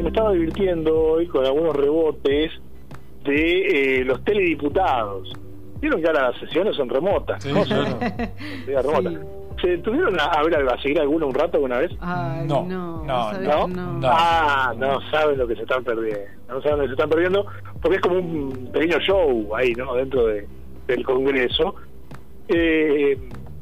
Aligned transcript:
me 0.00 0.08
estaba 0.08 0.32
divirtiendo 0.32 0.96
hoy 0.98 1.26
con 1.26 1.44
algunos 1.44 1.74
rebotes 1.76 2.52
de 3.24 3.98
eh, 4.00 4.04
los 4.04 4.22
telediputados. 4.24 5.32
Vieron 5.80 6.00
que 6.00 6.06
ahora 6.08 6.30
las 6.30 6.40
sesiones 6.40 6.76
son 6.76 6.88
remotas, 6.88 7.42
Sí, 7.42 7.52
¿no? 7.52 7.62
claro. 7.64 7.98
Remotas. 9.00 9.26
¿Se 9.60 9.78
tuvieron 9.78 10.18
a, 10.18 10.24
a 10.24 10.42
ver 10.42 10.56
a 10.68 10.80
seguir 10.82 11.00
alguna 11.00 11.26
un 11.26 11.34
rato 11.34 11.56
alguna 11.58 11.78
vez? 11.78 11.90
Ay, 12.00 12.46
No, 12.48 12.64
no, 12.64 13.04
no, 13.04 13.30
¿sabes? 13.32 13.48
¿No? 13.48 13.68
no. 13.68 13.92
No. 14.00 14.08
Ah, 14.10 14.72
no 14.76 15.00
saben 15.10 15.38
lo 15.38 15.46
que 15.46 15.54
se 15.54 15.62
están 15.62 15.84
perdiendo. 15.84 16.20
No 16.48 16.62
saben 16.62 16.78
lo 16.78 16.82
que 16.84 16.88
se 16.88 16.92
están 16.94 17.10
perdiendo 17.10 17.46
porque 17.80 17.96
es 17.96 18.02
como 18.02 18.18
un 18.18 18.70
pequeño 18.72 18.98
show 19.00 19.54
ahí, 19.54 19.72
¿no? 19.74 19.94
Dentro 19.94 20.26
de, 20.26 20.46
del 20.88 21.04
Congreso. 21.04 21.74
Eh, 22.48 23.16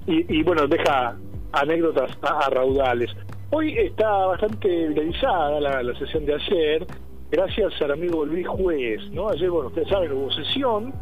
y, 0.07 0.39
y, 0.39 0.43
bueno, 0.43 0.67
deja 0.67 1.17
anécdotas 1.53 2.11
a, 2.23 2.39
a 2.47 2.51
raudales. 2.51 3.11
Hoy 3.53 3.77
está 3.77 4.09
bastante 4.27 4.89
viralizada 4.89 5.59
la, 5.61 5.83
la 5.83 5.99
sesión 5.99 6.25
de 6.25 6.35
ayer, 6.35 6.87
gracias 7.33 7.73
al 7.83 7.91
amigo 7.91 8.25
Luis 8.25 8.47
Juez, 8.47 9.01
¿no? 9.11 9.29
Ayer, 9.29 9.51
bueno, 9.51 9.69
ustedes 9.69 9.89
saben, 9.89 10.13
hubo 10.13 10.31
sesión, 10.31 10.95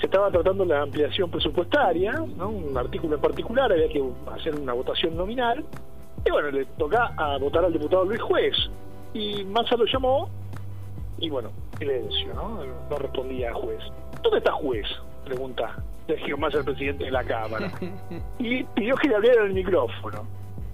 se 0.00 0.06
estaba 0.06 0.32
tratando 0.32 0.64
la 0.64 0.82
ampliación 0.82 1.30
presupuestaria, 1.30 2.12
¿no? 2.36 2.48
Un 2.48 2.76
artículo 2.76 3.14
en 3.14 3.20
particular, 3.20 3.70
había 3.70 3.88
que 3.88 4.02
hacer 4.34 4.56
una 4.56 4.72
votación 4.72 5.16
nominal, 5.16 5.64
y 6.24 6.30
bueno, 6.30 6.50
le 6.50 6.64
toca 6.76 7.12
a 7.16 7.38
votar 7.38 7.64
al 7.64 7.72
diputado 7.72 8.04
Luis 8.04 8.20
Juez. 8.20 8.56
Y 9.12 9.44
Massa 9.44 9.76
lo 9.76 9.84
llamó, 9.84 10.28
y 11.18 11.30
bueno, 11.30 11.50
silencio, 11.78 12.34
¿no? 12.34 12.64
No 12.90 12.96
respondía 12.96 13.50
a 13.50 13.54
juez. 13.54 13.80
¿Dónde 14.22 14.38
está 14.38 14.52
juez? 14.52 14.86
Pregunta 15.24 15.76
Sergio 16.08 16.36
Massa, 16.36 16.58
el 16.58 16.64
presidente 16.64 17.04
de 17.04 17.10
la 17.12 17.22
Cámara. 17.22 17.70
Y 18.40 18.64
pidió 18.64 18.96
que 18.96 19.08
le 19.08 19.14
abrieran 19.14 19.46
el 19.46 19.54
micrófono. 19.54 20.26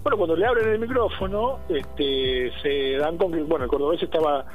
Bueno, 0.03 0.17
cuando 0.17 0.35
le 0.35 0.45
abren 0.45 0.67
el 0.69 0.79
micrófono, 0.79 1.59
este, 1.69 2.51
se 2.63 2.97
dan 2.97 3.17
con 3.17 3.31
que, 3.31 3.43
bueno, 3.43 3.65
el 3.65 3.69
cordobés 3.69 4.01
estaba 4.01 4.45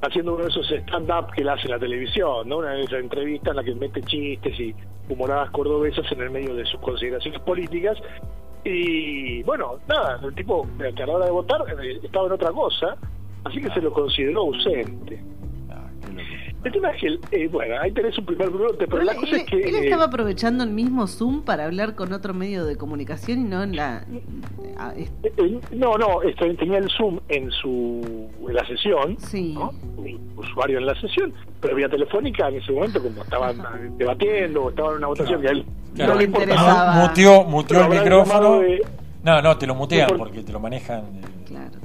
haciendo 0.00 0.34
uno 0.34 0.44
de 0.44 0.50
esos 0.50 0.66
stand-up 0.70 1.30
que 1.34 1.42
él 1.42 1.48
hace 1.48 1.68
la 1.68 1.78
televisión, 1.78 2.48
¿no? 2.48 2.58
Una 2.58 2.72
de 2.72 2.84
esas 2.84 3.00
entrevistas 3.00 3.50
en 3.50 3.56
la 3.56 3.64
que 3.64 3.74
mete 3.74 4.00
chistes 4.02 4.58
y 4.58 4.74
humoradas 5.08 5.50
cordobesas 5.50 6.10
en 6.12 6.22
el 6.22 6.30
medio 6.30 6.54
de 6.54 6.64
sus 6.64 6.80
consideraciones 6.80 7.40
políticas. 7.40 7.98
Y 8.64 9.42
bueno, 9.42 9.78
nada, 9.86 10.18
el 10.22 10.34
tipo 10.34 10.66
que 10.78 11.02
a 11.02 11.06
la 11.06 11.12
hora 11.12 11.26
de 11.26 11.30
votar 11.32 11.60
eh, 11.82 12.00
estaba 12.02 12.26
en 12.26 12.32
otra 12.32 12.50
cosa, 12.52 12.96
así 13.44 13.60
que 13.60 13.70
se 13.70 13.82
lo 13.82 13.92
consideró 13.92 14.40
ausente. 14.40 15.22
El 16.64 16.72
tema 16.72 16.90
es 16.92 17.00
que, 17.00 17.18
eh, 17.44 17.48
bueno, 17.48 17.74
ahí 17.80 17.92
tenés 17.92 18.16
un 18.16 18.24
primer 18.24 18.48
brote, 18.48 18.86
pero 18.86 19.02
la 19.02 19.14
cosa 19.14 19.36
es 19.36 19.44
que... 19.44 19.56
él 19.56 19.74
eh, 19.74 19.84
estaba 19.84 20.04
aprovechando 20.04 20.64
el 20.64 20.70
mismo 20.70 21.06
Zoom 21.06 21.42
para 21.42 21.66
hablar 21.66 21.94
con 21.94 22.12
otro 22.14 22.32
medio 22.32 22.64
de 22.64 22.76
comunicación 22.76 23.40
y 23.40 23.44
no 23.44 23.62
en 23.62 23.76
la... 23.76 24.04
ah, 24.78 24.94
Eh, 24.96 25.08
eh, 25.24 25.60
No, 25.72 25.98
no, 25.98 26.20
tenía 26.58 26.78
el 26.78 26.88
Zoom 26.90 27.20
en 27.28 27.50
su 27.50 28.28
en 28.48 28.54
la 28.54 28.66
sesión, 28.66 29.16
Sí. 29.18 29.52
¿no? 29.54 29.72
Mi 30.02 30.18
usuario 30.36 30.78
en 30.78 30.86
la 30.86 30.98
sesión, 31.00 31.34
pero 31.60 31.76
vía 31.76 31.88
telefónica 31.88 32.48
en 32.48 32.56
ese 32.56 32.72
momento, 32.72 33.02
como 33.02 33.22
estaban 33.22 33.58
eh, 33.60 33.90
debatiendo 33.98 34.64
o 34.64 34.70
estaban 34.70 34.92
en 34.92 34.98
una 34.98 35.06
votación 35.08 35.40
que 35.42 35.48
a 35.48 35.50
él 35.50 35.64
Claro. 35.94 36.12
no 36.14 36.18
le 36.18 36.24
importaba. 36.24 36.94
Muteó, 37.06 37.44
muteó 37.44 37.82
el 37.84 37.88
micrófono. 37.90 38.58
de- 38.60 38.82
No, 39.22 39.40
no, 39.42 39.56
te 39.58 39.66
lo 39.66 39.74
mutean 39.74 40.08
por- 40.08 40.18
porque 40.18 40.42
te 40.42 40.50
lo 40.52 40.60
manejan. 40.60 41.04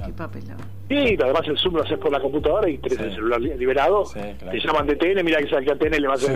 Qué 0.06 0.12
papelón. 0.12 0.56
Sí, 0.88 1.16
además 1.22 1.42
el 1.46 1.58
Zoom 1.58 1.74
lo 1.76 1.82
haces 1.82 1.98
por 1.98 2.10
la 2.12 2.20
computadora 2.20 2.68
y 2.68 2.78
tenés 2.78 2.98
Sí. 2.98 3.04
el 3.04 3.10
celular 3.14 3.40
li- 3.40 3.54
liberado. 3.56 4.04
Sí, 4.04 4.18
claro. 4.38 4.50
Te 4.50 4.58
llaman 4.66 4.86
de 4.86 4.96
TN, 4.96 5.22
mira 5.24 5.38
que 5.38 5.48
sabe 5.48 5.64
que 5.64 5.72
a 5.72 5.76
TN 5.78 6.00
le 6.00 6.06
va 6.08 6.14
a 6.14 6.16
hacer 6.16 6.28
Sí, 6.28 6.34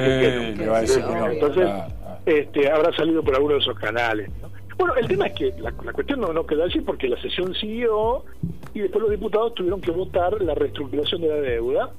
que 0.56 0.62
le 0.62 0.68
va 0.68 0.78
a 0.78 0.80
decir 0.80 1.04
que 1.04 1.12
no, 1.14 1.26
Entonces, 1.30 1.64
claro, 1.64 1.92
claro. 1.98 2.18
este, 2.26 2.70
habrá 2.70 2.96
salido 2.96 3.22
por 3.22 3.34
alguno 3.34 3.54
de 3.54 3.60
esos 3.60 3.78
canales. 3.78 4.30
¿no? 4.40 4.48
Bueno, 4.78 4.94
el 4.96 5.06
tema 5.06 5.26
es 5.26 5.34
que 5.34 5.52
la, 5.58 5.72
la 5.84 5.92
cuestión 5.92 6.20
no, 6.20 6.32
no 6.32 6.44
quedó 6.46 6.64
allí 6.64 6.80
porque 6.80 7.08
la 7.08 7.20
sesión 7.20 7.54
siguió 7.54 8.24
y 8.74 8.80
después 8.80 9.02
los 9.02 9.10
diputados 9.10 9.54
tuvieron 9.54 9.80
que 9.80 9.90
votar 9.92 10.40
la 10.42 10.54
reestructuración 10.54 11.20
de 11.20 11.28
la 11.28 11.36
deuda. 11.36 11.90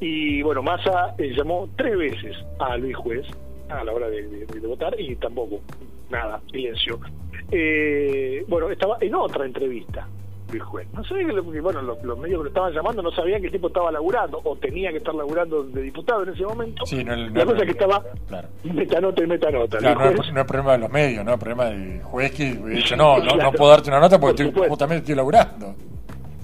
Y 0.00 0.42
bueno, 0.42 0.62
Massa 0.62 1.14
eh, 1.18 1.32
llamó 1.36 1.68
tres 1.76 1.96
veces 1.96 2.36
a 2.58 2.76
Luis 2.76 2.96
Juez 2.96 3.26
a 3.68 3.84
la 3.84 3.92
hora 3.92 4.08
de, 4.10 4.22
de- 4.26 4.46
de 4.46 4.66
votar 4.66 4.98
y 5.00 5.14
tampoco, 5.16 5.60
nada, 6.10 6.40
silencio. 6.50 6.98
Eh, 7.50 8.44
bueno, 8.48 8.70
estaba 8.70 8.96
en 9.00 9.14
otra 9.14 9.44
entrevista. 9.46 10.06
Luis 10.50 10.62
Juez. 10.62 10.88
No 10.92 11.04
sabía 11.04 11.26
que, 11.26 11.32
lo- 11.32 11.50
que, 11.50 11.60
bueno, 11.60 11.82
los, 11.82 12.02
los 12.02 12.18
medios 12.18 12.38
que 12.40 12.42
lo 12.44 12.48
estaban 12.48 12.72
llamando 12.72 13.02
no 13.02 13.10
sabían 13.12 13.40
que 13.40 13.46
el 13.46 13.52
tipo 13.52 13.68
estaba 13.68 13.90
laburando 13.92 14.40
o 14.44 14.56
tenía 14.56 14.90
que 14.90 14.98
estar 14.98 15.14
laburando 15.14 15.62
de 15.64 15.82
diputado 15.82 16.22
en 16.24 16.28
ese 16.30 16.44
momento. 16.44 16.84
Sí, 16.86 17.02
no, 17.04 17.16
no- 17.16 17.28
la 17.30 17.44
cosa 17.46 17.58
es 17.58 17.64
que 17.64 17.70
estaba 17.72 18.04
Claro. 18.28 18.48
metanota 18.64 19.22
y 19.22 19.26
metanota. 19.26 19.78
Claro, 19.78 20.00
no, 20.00 20.22
es, 20.22 20.32
no 20.32 20.40
es 20.40 20.46
problema 20.46 20.72
de 20.72 20.78
los 20.78 20.90
medios, 20.90 21.24
no 21.24 21.32
es 21.34 21.38
problema 21.38 21.64
del 21.66 22.02
juez 22.02 22.32
que 22.32 22.54
dicho, 22.54 22.96
no, 22.96 23.18
no, 23.18 23.32
Claro. 23.34 23.52
puedo 23.52 23.70
darte 23.70 23.88
una 23.90 24.00
nota 24.00 24.18
porque 24.20 24.44
Por 24.44 24.46
estoy, 24.54 24.68
justamente 24.68 24.98
estoy 25.02 25.14
laburando. 25.14 25.74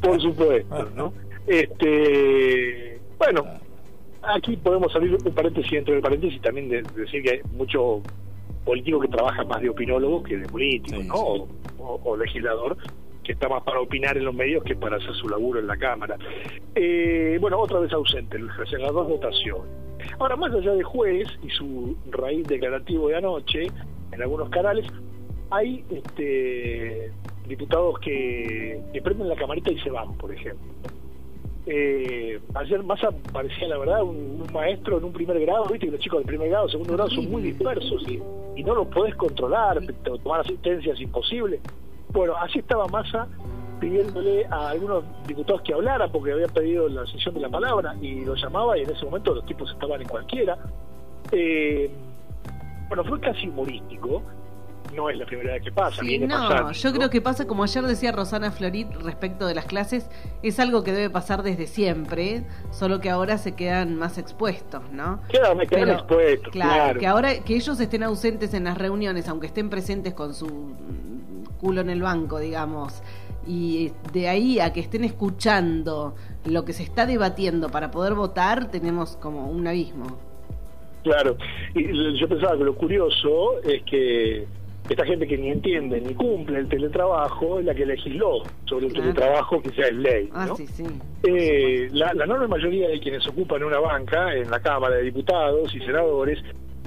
Por 0.01 0.21
supuesto, 0.21 0.89
¿no? 0.95 1.13
Este, 1.47 3.01
bueno, 3.19 3.45
aquí 4.23 4.57
podemos 4.57 4.95
abrir 4.95 5.15
un 5.25 5.35
paréntesis 5.35 5.71
dentro 5.73 5.95
del 5.95 6.03
paréntesis 6.03 6.37
y 6.37 6.41
también 6.41 6.69
de, 6.69 6.83
de 6.83 7.01
decir 7.03 7.23
que 7.23 7.31
hay 7.31 7.41
mucho 7.57 8.03
político 8.65 9.01
que 9.01 9.09
trabaja 9.09 9.45
más 9.45 9.61
de 9.63 9.69
opinólogo 9.71 10.23
que 10.23 10.37
de 10.39 10.47
político, 10.49 11.01
Sí, 11.01 11.09
¿no? 11.09 11.15
sí. 11.15 11.21
O, 11.79 11.85
o- 11.85 12.01
o 12.05 12.17
legislador 12.17 12.77
que 13.27 13.33
está 13.33 13.49
más 13.49 13.65
para 13.65 13.81
opinar 13.81 14.17
en 14.17 14.25
los 14.25 14.35
medios 14.35 14.63
que 14.63 14.77
para 14.77 14.99
hacer 14.99 15.13
su 15.15 15.29
laburo 15.29 15.59
en 15.59 15.67
la 15.67 15.77
Cámara. 15.77 16.17
Eh, 16.77 17.37
bueno, 17.41 17.59
otra 17.59 17.81
vez 17.81 17.93
ausente, 17.93 18.39
Luis 18.39 18.53
en 18.73 18.83
las 18.83 18.93
dos 18.93 19.09
votaciones. 19.09 19.67
Ahora, 20.21 20.37
más 20.37 20.55
allá 20.55 20.73
de 20.73 20.85
juez 20.85 21.27
y 21.43 21.51
su 21.51 21.97
raíz 22.11 22.47
declarativo 22.47 23.09
de 23.09 23.17
anoche, 23.17 23.67
en 24.13 24.23
algunos 24.23 24.49
canales, 24.51 24.87
hay 25.51 25.85
este, 25.91 27.11
diputados 27.49 27.99
que, 27.99 28.81
que 28.93 29.03
prenden 29.03 29.29
la 29.29 29.35
camarita 29.35 29.73
y 29.73 29.79
se 29.81 29.91
van, 29.91 30.17
por 30.17 30.33
ejemplo. 30.33 30.73
Eh, 31.67 32.39
ayer 32.55 32.81
Massa 32.85 33.11
parecía, 33.33 33.67
la 33.67 33.79
verdad, 33.79 34.05
un, 34.05 34.41
un 34.41 34.53
maestro 34.53 34.99
en 34.99 35.05
un 35.05 35.13
primer 35.13 35.41
grado, 35.41 35.65
viste 35.65 35.87
que 35.87 35.93
los 35.93 36.01
chicos 36.01 36.21
del 36.21 36.29
primer 36.29 36.49
grado, 36.49 36.69
segundo 36.69 36.93
grado 36.93 37.11
son 37.11 37.29
muy 37.29 37.43
dispersos 37.43 38.07
y, 38.09 38.23
y 38.55 38.63
no 38.63 38.77
los 38.77 38.87
podés 38.87 39.17
controlar, 39.17 39.81
tomar 40.23 40.43
asistencia 40.43 40.93
es 40.93 41.01
imposible. 41.01 41.61
Bueno, 42.17 42.35
así 42.39 42.61
estaba 42.61 42.89
Massa 42.89 43.29
pidiéndole 43.79 44.47
a 44.47 44.71
algunos 44.71 45.05
diputados 45.27 45.61
que 45.61 45.75
hablaran 45.75 46.11
porque 46.11 46.33
había 46.33 46.49
pedido 46.49 46.89
la 46.89 47.05
sesión 47.05 47.35
de 47.35 47.41
la 47.41 47.51
palabra 47.51 47.95
y 48.01 48.25
lo 48.25 48.35
llamaba 48.35 48.79
y 48.79 48.85
en 48.85 48.91
ese 48.91 49.05
momento 49.05 49.35
los 49.35 49.45
tipos 49.45 49.71
estaban 49.71 50.01
en 50.01 50.09
cualquiera. 50.09 50.57
Eh, 51.31 51.91
bueno, 52.89 53.05
fue 53.05 53.21
casi 53.21 53.49
humorístico. 53.49 54.23
No 54.97 55.11
es 55.11 55.19
la 55.19 55.27
primera 55.27 55.53
vez 55.53 55.63
que 55.63 55.71
pasa. 55.73 56.01
Sí, 56.03 56.19
no, 56.19 56.49
pasando. 56.49 56.73
yo 56.73 56.93
creo 56.93 57.11
que 57.11 57.21
pasa 57.21 57.47
como 57.47 57.63
ayer 57.63 57.85
decía 57.85 58.13
Rosana 58.13 58.51
Florit 58.51 58.91
respecto 59.03 59.47
de 59.47 59.55
las 59.55 59.67
clases, 59.67 60.09
es 60.43 60.59
algo 60.59 60.83
que 60.83 60.93
debe 60.93 61.11
pasar 61.11 61.43
desde 61.43 61.67
siempre, 61.67 62.45
solo 62.71 63.01
que 63.01 63.11
ahora 63.11 63.37
se 63.37 63.55
quedan 63.55 63.97
más 63.97 64.17
expuestos, 64.17 64.83
¿no? 64.93 65.21
Quedan, 65.29 65.59
quedan 65.59 65.69
Pero, 65.69 65.93
expuestos, 65.93 66.53
claro, 66.53 66.75
claro. 66.75 67.01
que 67.01 67.07
ahora 67.07 67.41
que 67.41 67.55
ellos 67.55 67.79
estén 67.79 68.03
ausentes 68.03 68.55
en 68.55 68.65
las 68.65 68.79
reuniones, 68.79 69.29
aunque 69.29 69.49
estén 69.49 69.69
presentes 69.69 70.15
con 70.15 70.33
su 70.33 70.75
culo 71.61 71.83
en 71.83 71.91
el 71.91 72.01
banco, 72.01 72.39
digamos, 72.39 73.03
y 73.47 73.93
de 74.13 74.29
ahí 74.29 74.61
a 74.61 74.73
que 74.73 74.81
estén 74.81 75.05
escuchando 75.05 76.15
lo 76.45 76.65
que 76.65 76.73
se 76.73 76.83
está 76.83 77.07
debatiendo 77.07 77.69
para 77.69 77.91
poder 77.91 78.15
votar, 78.15 78.71
tenemos 78.71 79.17
como 79.17 79.49
un 79.49 79.67
abismo. 79.67 80.19
Claro, 81.03 81.37
y 81.75 82.19
yo 82.19 82.29
pensaba 82.29 82.57
que 82.59 82.65
lo 82.65 82.75
curioso 82.75 83.61
es 83.63 83.83
que 83.85 84.47
esta 84.89 85.05
gente 85.05 85.27
que 85.27 85.37
ni 85.37 85.51
entiende 85.51 86.01
ni 86.01 86.15
cumple 86.15 86.59
el 86.61 86.69
teletrabajo 86.69 87.59
es 87.59 87.65
la 87.65 87.75
que 87.75 87.85
legisló 87.87 88.43
sobre 88.67 88.87
el 88.87 88.93
Claro. 88.93 89.11
teletrabajo 89.13 89.63
que 89.63 89.71
sea 89.71 89.87
es 89.87 89.95
ley. 89.95 90.29
Ah, 90.33 90.47
¿no? 90.47 90.57
sí, 90.57 90.67
sí. 90.67 90.85
Eh, 91.25 91.89
la, 91.93 92.13
la 92.15 92.25
enorme 92.25 92.47
mayoría 92.49 92.89
de 92.89 93.01
quienes 93.01 93.27
ocupan 93.27 93.63
una 93.65 93.79
banca 93.81 94.35
en 94.35 94.51
la 94.51 94.61
Cámara 94.61 94.97
de 94.97 95.03
Diputados 95.03 95.75
y 95.75 95.81
Senadores 95.81 96.39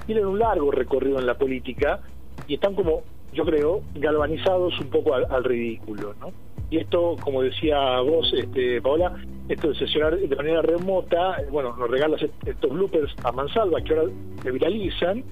tienen 0.06 0.26
un 0.26 0.40
largo 0.40 0.72
recorrido 0.72 1.20
en 1.20 1.26
la 1.26 1.36
política 1.38 2.00
y 2.48 2.56
están 2.56 2.74
como, 2.74 3.04
yo 3.34 3.44
creo, 3.46 3.82
galvanizados 3.96 4.80
un 4.80 4.88
poco 4.90 5.14
al, 5.14 5.26
al 5.30 5.44
ridículo, 5.44 6.16
¿no? 6.20 6.32
Y 6.72 6.78
esto, 6.78 7.16
como 7.22 7.42
decía 7.42 8.00
vos, 8.02 8.32
este, 8.38 8.82
Paola, 8.82 9.16
esto 9.48 9.70
de 9.70 9.76
sesionar 9.76 10.18
de 10.18 10.36
manera 10.36 10.62
remota, 10.62 11.38
eh, 11.42 11.48
bueno, 11.52 11.76
nos 11.76 11.90
regalas 11.90 12.22
est- 12.22 12.48
estos 12.48 12.72
bloopers 12.72 13.14
a 13.24 13.32
mansalva 13.32 13.82
que 13.82 13.96
ahora 13.96 14.12
se 14.44 14.52
viralizan 14.52 15.24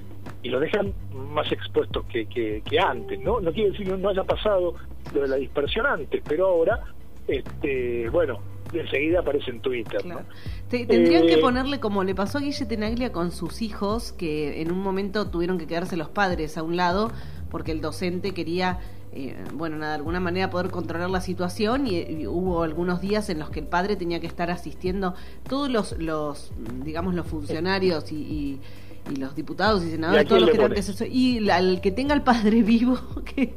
y 0.42 0.50
los 0.50 0.62
dejan 0.62 0.94
más 1.32 1.52
expuestos 1.52 2.04
que, 2.06 2.26
que, 2.26 2.62
que 2.68 2.80
antes, 2.80 3.20
¿no? 3.20 3.40
No 3.40 3.52
quiere 3.54 3.72
decir 3.72 3.86
que 3.88 3.98
no 3.98 4.10
haya 4.10 4.24
pasado 4.24 4.74
lo 5.14 5.22
de 5.22 5.28
la 5.28 5.36
dispersión 5.36 5.86
antes, 5.86 6.24
pero 6.28 6.48
ahora, 6.48 6.80
este, 7.28 8.10
bueno, 8.10 8.40
enseguida 8.74 9.20
aparece 9.20 9.52
en 9.52 9.62
Twitter, 9.62 10.02
Claro. 10.02 10.22
tendrían 10.70 11.24
Eh, 11.24 11.28
que 11.28 11.38
ponerle 11.38 11.80
como 11.80 12.04
le 12.04 12.16
pasó 12.16 12.40
a 12.40 12.42
Guille 12.42 12.66
Tenaglia 12.66 13.12
con 13.12 13.32
sus 13.32 13.62
hijos, 13.62 14.12
que 14.14 14.62
en 14.62 14.72
un 14.72 14.80
momento 14.82 15.30
tuvieron 15.30 15.58
que 15.58 15.68
quedarse 15.68 15.96
los 15.98 16.10
padres 16.10 16.58
a 16.58 16.64
un 16.64 16.76
lado 16.76 17.12
porque 17.52 17.72
el 17.72 17.80
docente 17.82 18.34
quería, 18.34 18.80
eh, 19.14 19.36
bueno, 19.54 19.78
nada, 19.78 19.94
de 19.94 19.98
alguna 19.98 20.20
manera 20.20 20.50
poder 20.50 20.70
controlar 20.70 21.10
la 21.10 21.22
situación 21.22 21.88
y, 21.88 22.00
y 22.02 22.28
hubo 22.28 22.64
algunos 22.64 23.02
días 23.02 23.30
en 23.30 23.40
los 23.40 23.50
que 23.50 23.60
el 23.62 23.68
padre 23.68 23.96
tenía 23.96 24.20
que 24.20 24.28
estar 24.28 24.52
asistiendo 24.52 25.16
todos 25.48 25.70
los, 25.70 25.98
los 26.00 26.52
digamos, 26.84 27.16
los 27.16 27.26
funcionarios 27.28 28.12
y, 28.12 28.16
y- 28.16 28.62
y 29.10 29.16
los 29.22 29.34
diputados 29.36 29.86
y 29.86 29.92
senadores, 29.92 30.28
todos 30.28 30.42
los 30.42 30.50
que 30.50 30.82
ser, 30.82 31.08
y 31.10 31.50
al 31.50 31.80
que 31.80 31.92
tenga 31.92 32.14
el 32.14 32.24
padre 32.24 32.62
vivo, 32.64 32.98
que, 33.24 33.54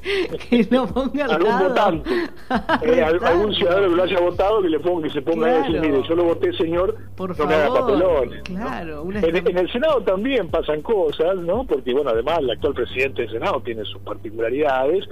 que 0.48 0.68
lo 0.70 0.86
ponga 0.86 1.24
al 1.24 1.32
algún 1.32 1.48
lado. 1.48 1.68
votante, 1.70 2.10
eh, 2.82 3.02
algún 3.02 3.52
ciudadano 3.56 3.88
que 3.88 3.96
lo 3.96 4.02
haya 4.04 4.20
votado 4.20 4.62
que 4.62 4.68
le 4.68 4.78
ponga 4.78 5.08
que 5.08 5.12
se 5.14 5.22
ponga 5.22 5.48
a 5.48 5.58
decir, 5.62 5.80
mire, 5.80 6.02
yo 6.08 6.14
lo 6.14 6.22
voté, 6.22 6.52
señor, 6.52 6.96
Por 7.16 7.30
no 7.30 7.34
favor, 7.34 7.52
me 7.52 7.62
haga 7.62 7.74
papelones. 7.80 8.42
Claro, 8.44 8.94
¿no? 8.96 9.02
una 9.02 9.18
en, 9.18 9.36
en 9.48 9.58
el 9.58 9.72
Senado 9.72 10.00
también 10.02 10.48
pasan 10.50 10.82
cosas, 10.82 11.34
¿no? 11.38 11.64
Porque, 11.64 11.92
bueno, 11.94 12.10
además 12.10 12.38
el 12.38 12.50
actual 12.50 12.74
presidente 12.74 13.22
del 13.22 13.32
Senado 13.32 13.60
tiene 13.64 13.84
sus 13.86 14.00
particularidades. 14.02 15.04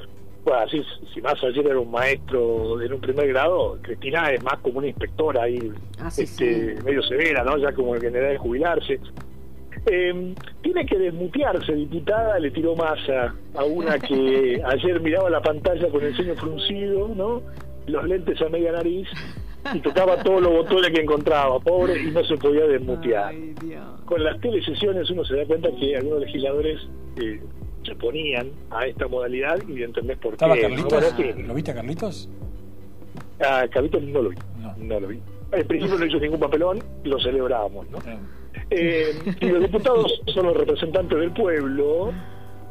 Así, 0.55 0.83
si 1.15 1.21
más 1.21 1.43
ayer 1.43 1.67
era 1.67 1.79
un 1.81 1.91
maestro 1.91 2.81
en 2.81 2.93
un 2.93 3.01
primer 3.01 3.29
grado, 3.29 3.79
Cristina 3.83 4.31
es 4.33 4.43
más 4.43 4.59
como 4.59 4.79
una 4.79 4.89
inspectora 4.89 5.43
ahí, 5.45 5.73
Ah, 6.01 6.11
sí, 6.11 6.23
este, 6.23 6.77
sí. 6.77 6.83
medio 6.85 7.03
severa, 7.03 7.45
¿no? 7.45 7.57
Ya 7.59 7.73
como 7.73 7.95
que 7.95 8.07
en 8.09 8.17
edad 8.17 8.31
de 8.31 8.39
jubilarse. 8.39 9.01
Eh, 9.87 10.35
tiene 10.63 10.85
que 10.87 10.99
desmutearse, 10.99 11.73
diputada, 11.73 12.39
le 12.39 12.51
tiró 12.51 12.75
masa 12.75 13.35
a 13.55 13.65
una 13.65 13.99
que 13.99 14.61
ayer 14.67 15.01
miraba 15.01 15.31
la 15.31 15.41
pantalla 15.41 15.89
con 15.89 16.03
el 16.05 16.15
ceño 16.17 16.35
fruncido, 16.35 17.09
¿no? 17.15 17.43
Los 17.87 18.05
lentes 18.05 18.41
a 18.43 18.49
media 18.49 18.73
nariz 18.73 19.09
y 19.75 19.81
tocaba 19.81 20.23
todos 20.23 20.43
los 20.43 20.53
botones 20.53 20.91
que 20.91 21.01
encontraba, 21.01 21.59
pobre, 21.61 22.03
y 22.03 22.11
no 22.11 22.23
se 22.25 22.37
podía 22.37 22.67
desmutear. 22.67 23.29
Ay. 23.29 23.55
Con 24.05 24.23
las 24.25 24.41
telesesiones 24.41 25.11
uno 25.11 25.25
se 25.25 25.37
da 25.37 25.45
cuenta 25.47 25.69
que 25.79 25.97
algunos 25.97 26.21
legisladores 26.21 26.81
eh, 27.21 27.41
se 27.89 27.95
ponían 27.97 28.51
a 28.71 28.87
esta 28.87 29.09
modalidad 29.09 29.59
y 29.69 29.83
entendés 29.83 30.19
por 30.19 30.35
¿Estaba 30.35 30.55
qué. 30.55 30.69
¿Lo 31.47 31.55
viste 31.55 31.71
a 31.71 31.75
Carlitos? 31.75 32.29
a 33.41 33.67
Carlitos 33.69 34.03
no 34.03 34.23
lo 34.23 34.31
vi, 34.31 34.37
No. 34.61 34.75
no 34.79 35.01
lo 35.01 35.09
vi. 35.09 35.21
En 35.53 35.67
principio 35.67 35.99
no 35.99 36.05
hizo 36.05 36.19
ningún 36.19 36.41
papelón, 36.41 36.83
lo 37.05 37.19
celebrábamos, 37.21 37.89
¿no? 37.91 37.99
Eh, 37.99 38.19
Eh, 38.71 39.35
y 39.41 39.47
los 39.47 39.63
diputados 39.63 40.21
son 40.35 40.47
los 40.47 40.57
representantes 40.57 41.19
del 41.19 41.31
pueblo. 41.33 42.13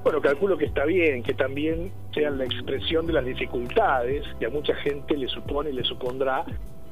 Bueno, 0.03 0.21
calculo 0.21 0.55
que 0.57 0.65
está 0.65 0.85
bien 0.85 1.23
que 1.23 1.33
también 1.33 1.91
sean 2.13 2.37
la 2.37 2.45
expresión 2.45 3.07
de 3.07 3.13
las 3.13 3.25
dificultades 3.25 4.23
que 4.39 4.45
a 4.45 4.49
mucha 4.49 4.75
gente 4.75 5.17
le 5.17 5.27
supone 5.27 5.71
y 5.71 5.73
le 5.73 5.83
supondrá 5.83 6.45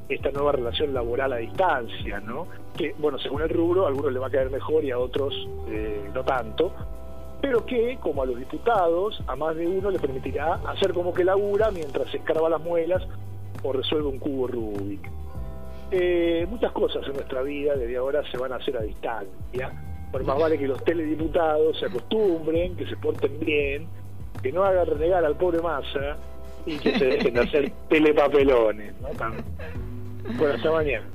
esta 0.08 0.30
nueva 0.32 0.52
relación 0.52 0.92
laboral 0.92 1.32
a 1.32 1.36
distancia, 1.36 2.20
¿no? 2.20 2.46
Que, 2.76 2.94
bueno, 2.98 3.18
según 3.18 3.42
el 3.42 3.48
rubro, 3.48 3.84
a 3.86 3.88
algunos 3.88 4.12
le 4.12 4.18
va 4.18 4.26
a 4.26 4.30
caer 4.30 4.50
mejor 4.50 4.84
y 4.84 4.90
a 4.90 4.98
otros 4.98 5.32
eh, 5.68 6.08
no 6.14 6.24
tanto, 6.24 6.72
pero 7.40 7.64
que, 7.64 7.98
como 8.00 8.22
a 8.22 8.26
los 8.26 8.38
diputados, 8.38 9.22
a 9.26 9.36
más 9.36 9.56
de 9.56 9.66
uno 9.66 9.90
le 9.90 9.98
permitirá 9.98 10.54
hacer 10.66 10.92
como 10.92 11.12
que 11.12 11.24
labura 11.24 11.70
mientras 11.70 12.10
se 12.10 12.18
escarba 12.18 12.48
las 12.48 12.60
muelas 12.60 13.02
o 13.62 13.72
resuelve 13.72 14.08
un 14.08 14.18
cubo 14.18 14.46
Rubik. 14.46 15.10
Eh, 15.90 16.46
muchas 16.50 16.72
cosas 16.72 17.06
en 17.06 17.12
nuestra 17.12 17.42
vida 17.42 17.76
desde 17.76 17.96
ahora 17.96 18.22
se 18.30 18.38
van 18.38 18.52
a 18.52 18.56
hacer 18.56 18.76
a 18.76 18.82
distancia. 18.82 19.72
Por 20.10 20.24
más 20.24 20.38
vale 20.38 20.58
que 20.58 20.66
los 20.66 20.82
telediputados 20.84 21.78
se 21.78 21.86
acostumbren, 21.86 22.76
que 22.76 22.86
se 22.86 22.96
porten 22.96 23.38
bien, 23.38 23.86
que 24.42 24.50
no 24.52 24.64
hagan 24.64 24.86
renegar 24.86 25.24
al 25.24 25.36
pobre 25.36 25.60
Massa 25.60 26.16
y 26.64 26.78
que 26.78 26.98
se 26.98 27.04
dejen 27.04 27.34
de 27.34 27.40
hacer 27.40 27.72
telepapelones. 27.88 28.94
¿no? 29.00 29.08
Bueno, 30.38 30.54
hasta 30.54 30.72
mañana. 30.72 31.06